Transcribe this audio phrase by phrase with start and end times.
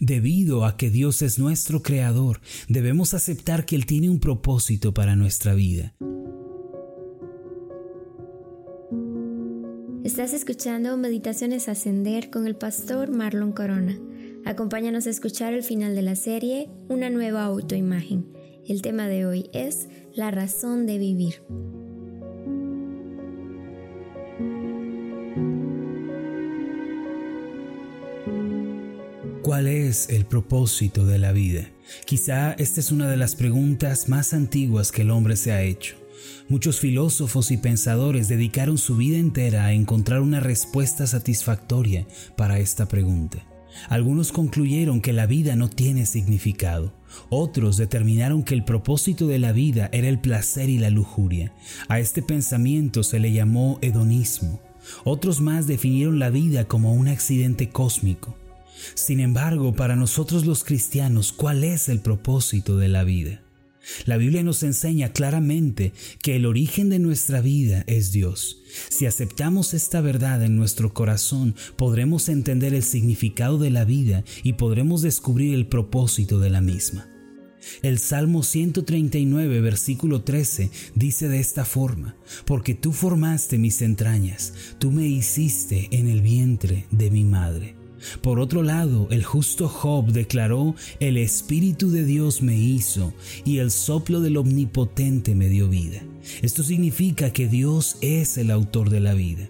[0.00, 5.14] Debido a que Dios es nuestro creador, debemos aceptar que Él tiene un propósito para
[5.14, 5.94] nuestra vida.
[10.02, 14.00] Estás escuchando Meditaciones Ascender con el pastor Marlon Corona.
[14.46, 18.24] Acompáñanos a escuchar el final de la serie Una nueva autoimagen.
[18.66, 21.42] El tema de hoy es la razón de vivir.
[29.50, 31.68] ¿Cuál es el propósito de la vida?
[32.06, 35.96] Quizá esta es una de las preguntas más antiguas que el hombre se ha hecho.
[36.48, 42.86] Muchos filósofos y pensadores dedicaron su vida entera a encontrar una respuesta satisfactoria para esta
[42.86, 43.44] pregunta.
[43.88, 46.94] Algunos concluyeron que la vida no tiene significado.
[47.28, 51.52] Otros determinaron que el propósito de la vida era el placer y la lujuria.
[51.88, 54.62] A este pensamiento se le llamó hedonismo.
[55.02, 58.36] Otros más definieron la vida como un accidente cósmico.
[58.94, 63.42] Sin embargo, para nosotros los cristianos, ¿cuál es el propósito de la vida?
[64.04, 68.62] La Biblia nos enseña claramente que el origen de nuestra vida es Dios.
[68.88, 74.54] Si aceptamos esta verdad en nuestro corazón, podremos entender el significado de la vida y
[74.54, 77.08] podremos descubrir el propósito de la misma.
[77.82, 84.90] El Salmo 139, versículo 13, dice de esta forma, porque tú formaste mis entrañas, tú
[84.90, 87.79] me hiciste en el vientre de mi madre.
[88.22, 93.12] Por otro lado, el justo Job declaró, el Espíritu de Dios me hizo
[93.44, 96.02] y el soplo del Omnipotente me dio vida.
[96.42, 99.48] Esto significa que Dios es el autor de la vida.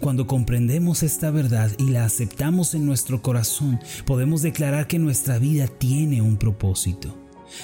[0.00, 5.66] Cuando comprendemos esta verdad y la aceptamos en nuestro corazón, podemos declarar que nuestra vida
[5.68, 7.17] tiene un propósito.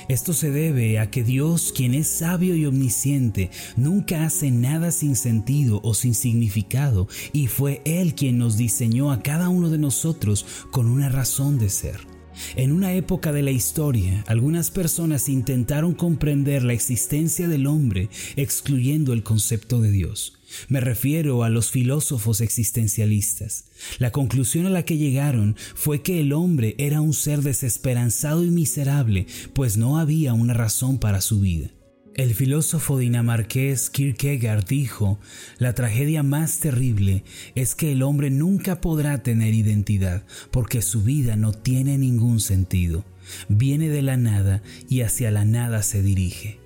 [0.09, 5.17] Esto se debe a que Dios, quien es sabio y omnisciente, nunca hace nada sin
[5.17, 10.47] sentido o sin significado, y fue Él quien nos diseñó a cada uno de nosotros
[10.71, 12.14] con una razón de ser.
[12.57, 19.13] En una época de la historia, algunas personas intentaron comprender la existencia del hombre excluyendo
[19.13, 20.39] el concepto de Dios.
[20.69, 23.67] Me refiero a los filósofos existencialistas.
[23.99, 28.50] La conclusión a la que llegaron fue que el hombre era un ser desesperanzado y
[28.50, 31.71] miserable, pues no había una razón para su vida.
[32.16, 35.19] El filósofo dinamarqués Kierkegaard dijo,
[35.58, 37.25] la tragedia más terrible
[37.56, 43.04] es que el hombre nunca podrá tener identidad porque su vida no tiene ningún sentido.
[43.48, 46.60] Viene de la nada y hacia la nada se dirige.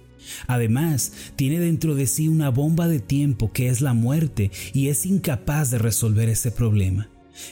[0.49, 5.07] Además, tiene dentro de sí una bomba de tiempo que es la muerte y es
[5.07, 7.09] incapaz de resolver ese problema.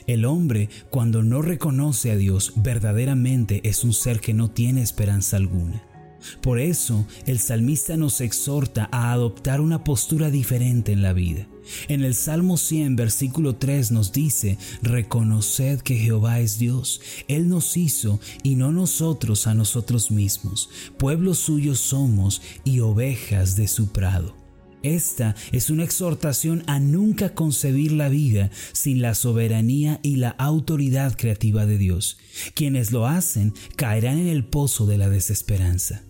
[0.06, 5.38] El hombre, cuando no reconoce a Dios, verdaderamente es un ser que no tiene esperanza
[5.38, 5.95] alguna.
[6.40, 11.46] Por eso, el salmista nos exhorta a adoptar una postura diferente en la vida.
[11.88, 17.76] En el Salmo 100, versículo 3 nos dice, Reconoced que Jehová es Dios, Él nos
[17.76, 24.45] hizo y no nosotros a nosotros mismos, pueblos suyos somos y ovejas de su prado.
[24.82, 31.16] Esta es una exhortación a nunca concebir la vida sin la soberanía y la autoridad
[31.16, 32.18] creativa de Dios.
[32.54, 36.02] Quienes lo hacen caerán en el pozo de la desesperanza.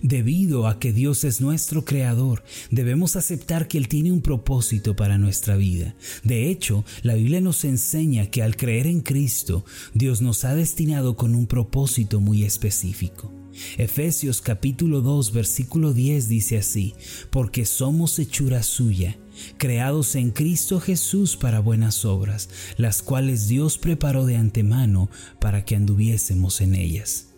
[0.00, 5.18] Debido a que Dios es nuestro creador, debemos aceptar que Él tiene un propósito para
[5.18, 5.96] nuestra vida.
[6.22, 11.16] De hecho, la Biblia nos enseña que al creer en Cristo, Dios nos ha destinado
[11.16, 13.41] con un propósito muy específico.
[13.76, 16.94] Efesios capítulo 2 versículo 10 dice así,
[17.30, 19.18] porque somos hechura suya,
[19.58, 25.10] creados en Cristo Jesús para buenas obras, las cuales Dios preparó de antemano
[25.40, 27.28] para que anduviésemos en ellas.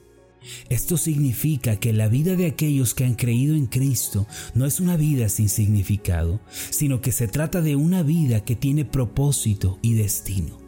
[0.69, 4.97] Esto significa que la vida de aquellos que han creído en Cristo no es una
[4.97, 10.64] vida sin significado, sino que se trata de una vida que tiene propósito y destino.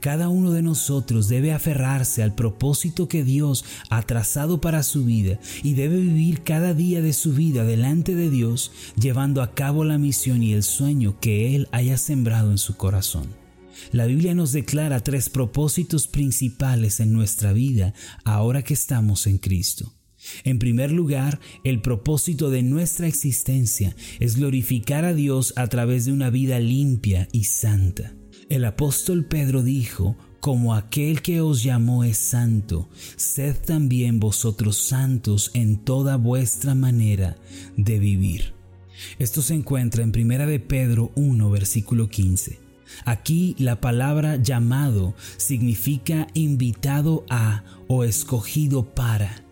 [0.00, 5.38] Cada uno de nosotros debe aferrarse al propósito que Dios ha trazado para su vida
[5.62, 9.98] y debe vivir cada día de su vida delante de Dios, llevando a cabo la
[9.98, 13.28] misión y el sueño que Él haya sembrado en su corazón.
[13.92, 17.94] La Biblia nos declara tres propósitos principales en nuestra vida
[18.24, 19.92] ahora que estamos en Cristo.
[20.44, 26.12] En primer lugar, el propósito de nuestra existencia es glorificar a Dios a través de
[26.12, 28.14] una vida limpia y santa.
[28.48, 35.50] El apóstol Pedro dijo, como aquel que os llamó es santo, sed también vosotros santos
[35.52, 37.36] en toda vuestra manera
[37.76, 38.54] de vivir.
[39.18, 42.60] Esto se encuentra en 1 de Pedro 1, versículo 15.
[43.04, 49.42] Aquí la palabra llamado significa invitado a o escogido para.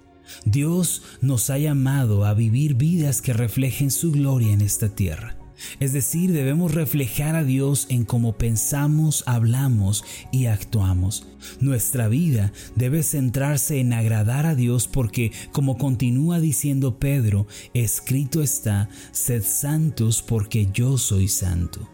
[0.44, 5.36] Dios nos ha llamado a vivir vidas que reflejen su gloria en esta tierra.
[5.80, 11.26] Es decir, debemos reflejar a Dios en cómo pensamos, hablamos y actuamos.
[11.60, 18.88] Nuestra vida debe centrarse en agradar a Dios porque, como continúa diciendo Pedro, escrito está,
[19.12, 21.88] sed santos porque yo soy santo.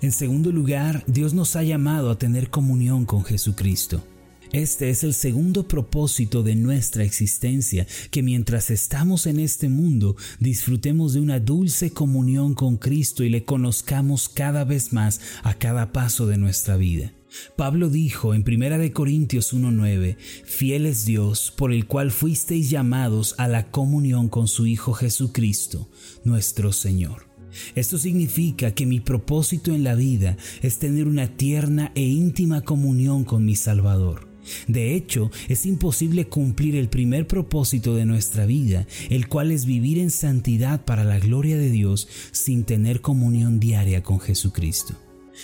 [0.00, 4.04] En segundo lugar, Dios nos ha llamado a tener comunión con Jesucristo.
[4.52, 11.14] Este es el segundo propósito de nuestra existencia, que mientras estamos en este mundo disfrutemos
[11.14, 16.26] de una dulce comunión con Cristo y le conozcamos cada vez más a cada paso
[16.26, 17.14] de nuestra vida.
[17.56, 23.48] Pablo dijo en 1 Corintios 1:9, Fiel es Dios por el cual fuisteis llamados a
[23.48, 25.88] la comunión con su Hijo Jesucristo,
[26.24, 27.26] nuestro Señor.
[27.74, 33.24] Esto significa que mi propósito en la vida es tener una tierna e íntima comunión
[33.24, 34.31] con mi Salvador.
[34.66, 39.98] De hecho, es imposible cumplir el primer propósito de nuestra vida, el cual es vivir
[39.98, 44.94] en santidad para la gloria de Dios sin tener comunión diaria con Jesucristo.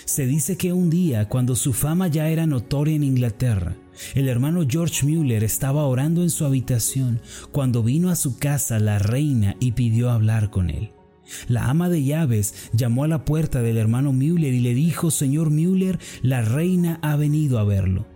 [0.05, 3.75] Se dice que un día, cuando su fama ya era notoria en Inglaterra,
[4.15, 8.99] el hermano George Mueller estaba orando en su habitación cuando vino a su casa la
[8.99, 10.91] reina y pidió hablar con él.
[11.47, 15.49] La ama de llaves llamó a la puerta del hermano Mueller y le dijo, Señor
[15.49, 18.07] Mueller, la reina ha venido a verlo.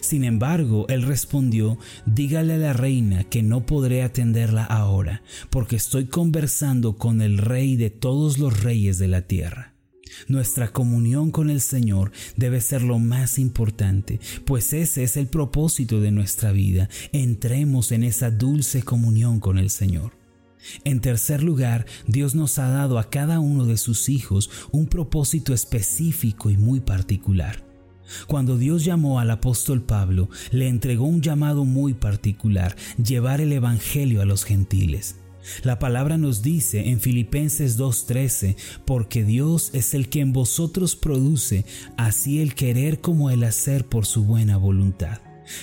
[0.00, 6.06] Sin embargo, él respondió, dígale a la reina que no podré atenderla ahora, porque estoy
[6.06, 9.72] conversando con el rey de todos los reyes de la tierra.
[10.28, 16.00] Nuestra comunión con el Señor debe ser lo más importante, pues ese es el propósito
[16.00, 16.88] de nuestra vida.
[17.12, 20.12] Entremos en esa dulce comunión con el Señor.
[20.84, 25.54] En tercer lugar, Dios nos ha dado a cada uno de sus hijos un propósito
[25.54, 27.71] específico y muy particular.
[28.26, 34.22] Cuando Dios llamó al apóstol Pablo, le entregó un llamado muy particular, llevar el Evangelio
[34.22, 35.16] a los gentiles.
[35.64, 41.64] La palabra nos dice en Filipenses 2.13, porque Dios es el que en vosotros produce
[41.96, 45.20] así el querer como el hacer por su buena voluntad.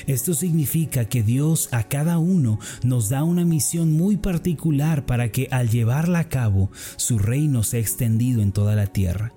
[0.08, 5.48] Esto significa que Dios a cada uno nos da una misión muy particular para que
[5.52, 9.34] al llevarla a cabo su reino sea extendido en toda la tierra.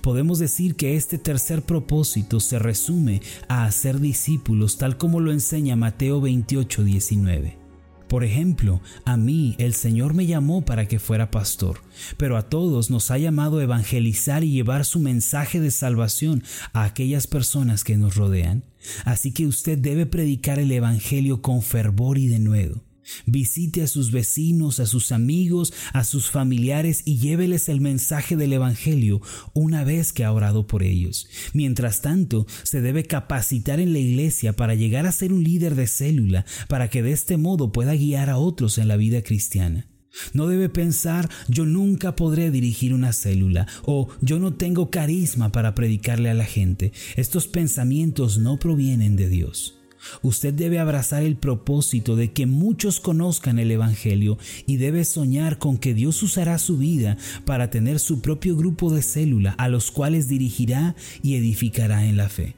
[0.00, 5.76] Podemos decir que este tercer propósito se resume a hacer discípulos tal como lo enseña
[5.76, 7.64] Mateo 28, 19.
[8.08, 11.80] Por ejemplo, a mí el Señor me llamó para que fuera pastor,
[12.16, 16.84] pero a todos nos ha llamado a evangelizar y llevar su mensaje de salvación a
[16.84, 18.62] aquellas personas que nos rodean.
[19.04, 22.82] Así que usted debe predicar el Evangelio con fervor y denuedo.
[23.26, 28.52] Visite a sus vecinos, a sus amigos, a sus familiares y lléveles el mensaje del
[28.52, 29.20] Evangelio
[29.52, 31.28] una vez que ha orado por ellos.
[31.52, 35.86] Mientras tanto, se debe capacitar en la iglesia para llegar a ser un líder de
[35.86, 39.86] célula, para que de este modo pueda guiar a otros en la vida cristiana.
[40.32, 45.74] No debe pensar yo nunca podré dirigir una célula o yo no tengo carisma para
[45.74, 46.92] predicarle a la gente.
[47.16, 49.74] Estos pensamientos no provienen de Dios.
[50.22, 55.78] Usted debe abrazar el propósito de que muchos conozcan el Evangelio y debe soñar con
[55.78, 60.28] que Dios usará su vida para tener su propio grupo de célula a los cuales
[60.28, 62.56] dirigirá y edificará en la fe.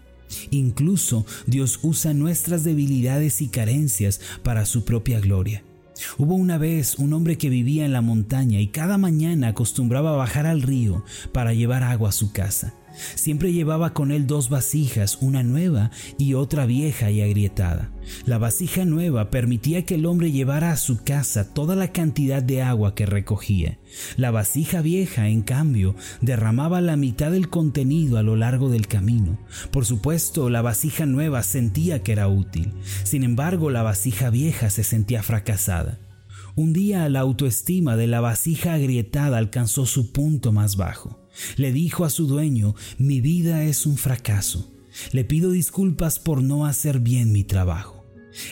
[0.50, 5.62] Incluso Dios usa nuestras debilidades y carencias para su propia gloria.
[6.18, 10.46] Hubo una vez un hombre que vivía en la montaña y cada mañana acostumbraba bajar
[10.46, 12.74] al río para llevar agua a su casa.
[13.14, 17.90] Siempre llevaba con él dos vasijas, una nueva y otra vieja y agrietada.
[18.24, 22.62] La vasija nueva permitía que el hombre llevara a su casa toda la cantidad de
[22.62, 23.78] agua que recogía.
[24.16, 29.38] La vasija vieja, en cambio, derramaba la mitad del contenido a lo largo del camino.
[29.70, 32.72] Por supuesto, la vasija nueva sentía que era útil.
[33.04, 35.98] Sin embargo, la vasija vieja se sentía fracasada.
[36.54, 41.25] Un día la autoestima de la vasija agrietada alcanzó su punto más bajo.
[41.56, 44.72] Le dijo a su dueño, mi vida es un fracaso.
[45.12, 48.04] Le pido disculpas por no hacer bien mi trabajo.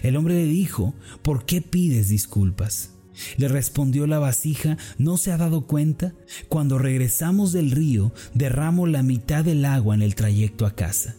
[0.03, 2.91] El hombre le dijo, ¿por qué pides disculpas?
[3.37, 6.14] Le respondió la vasija, ¿no se ha dado cuenta?
[6.49, 11.17] Cuando regresamos del río, derramo la mitad del agua en el trayecto a casa.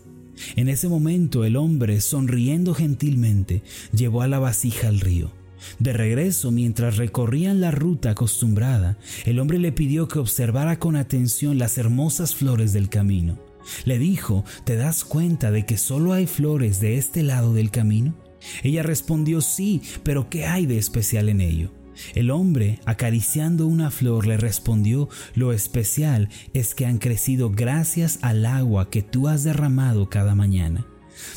[0.56, 5.32] En ese momento el hombre, sonriendo gentilmente, llevó a la vasija al río.
[5.80, 11.58] De regreso, mientras recorrían la ruta acostumbrada, el hombre le pidió que observara con atención
[11.58, 13.40] las hermosas flores del camino.
[13.84, 18.16] Le dijo, ¿te das cuenta de que solo hay flores de este lado del camino?
[18.64, 21.72] Ella respondió, sí, pero ¿qué hay de especial en ello?
[22.14, 28.46] El hombre, acariciando una flor, le respondió, lo especial es que han crecido gracias al
[28.46, 30.86] agua que tú has derramado cada mañana.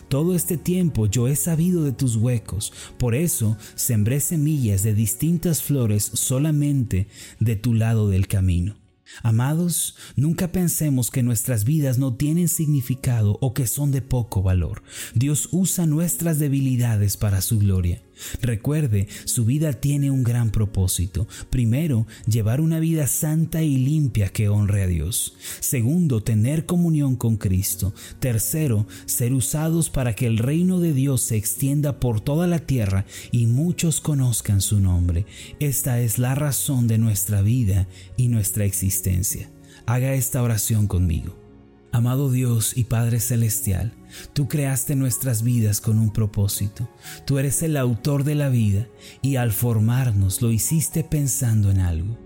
[0.08, 5.62] Todo este tiempo yo he sabido de tus huecos, por eso sembré semillas de distintas
[5.62, 7.08] flores solamente
[7.40, 8.76] de tu lado del camino.
[9.22, 14.82] Amados, nunca pensemos que nuestras vidas no tienen significado o que son de poco valor.
[15.14, 18.02] Dios usa nuestras debilidades para su gloria.
[18.40, 21.28] Recuerde, su vida tiene un gran propósito.
[21.50, 25.36] Primero, llevar una vida santa y limpia que honre a Dios.
[25.60, 27.94] Segundo, tener comunión con Cristo.
[28.20, 33.06] Tercero, ser usados para que el reino de Dios se extienda por toda la tierra
[33.30, 35.26] y muchos conozcan su nombre.
[35.60, 39.50] Esta es la razón de nuestra vida y nuestra existencia.
[39.86, 41.47] Haga esta oración conmigo.
[41.90, 43.94] Amado Dios y Padre Celestial,
[44.34, 46.88] tú creaste nuestras vidas con un propósito.
[47.26, 48.86] Tú eres el autor de la vida
[49.22, 52.18] y al formarnos lo hiciste pensando en algo.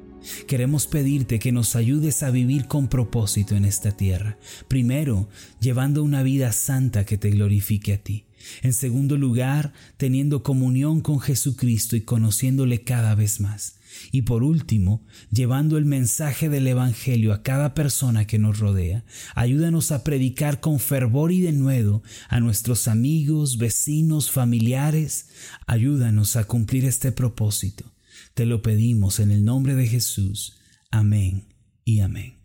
[0.46, 4.36] Queremos pedirte que nos ayudes a vivir con propósito en esta tierra.
[4.68, 5.28] Primero,
[5.60, 8.24] llevando una vida santa que te glorifique a ti.
[8.62, 13.76] En segundo lugar, teniendo comunión con Jesucristo y conociéndole cada vez más.
[14.10, 19.92] Y por último, llevando el mensaje del Evangelio a cada persona que nos rodea, ayúdanos
[19.92, 25.28] a predicar con fervor y denuedo a nuestros amigos, vecinos, familiares.
[25.66, 27.92] Ayúdanos a cumplir este propósito.
[28.34, 30.58] Te lo pedimos en el nombre de Jesús.
[30.90, 31.48] Amén
[31.84, 32.38] y amén.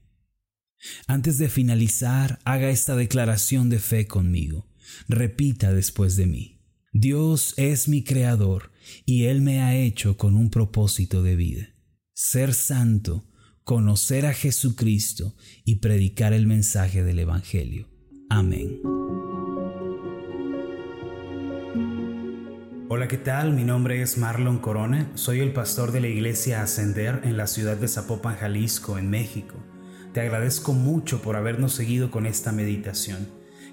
[1.08, 4.68] Antes de finalizar, haga esta declaración de fe conmigo.
[5.08, 6.60] Repita después de mí.
[6.94, 8.72] Dios es mi creador
[9.06, 11.76] y Él me ha hecho con un propósito de vida.
[12.14, 13.30] Ser santo,
[13.64, 17.90] conocer a Jesucristo y predicar el mensaje del Evangelio.
[18.30, 18.80] Amén.
[22.90, 23.54] Hola, ¿qué tal?
[23.54, 27.76] Mi nombre es Marlon Corona, soy el pastor de la iglesia Ascender en la ciudad
[27.76, 29.56] de Zapopan, Jalisco, en México.
[30.14, 33.37] Te agradezco mucho por habernos seguido con esta meditación.